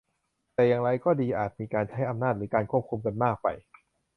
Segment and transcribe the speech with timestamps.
[0.53, 3.47] แต่อย่างไรก็ดีอาจมีการใช้อำนาจหรือการควบคุมกันมากไป